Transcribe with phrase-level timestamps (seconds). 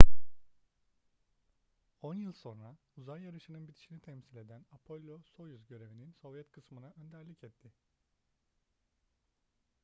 [2.01, 7.73] on yıl sonra uzay yarışı'nın bitişini temsil eden apollo-soyuz görevinin sovyet kısmına önderlik etti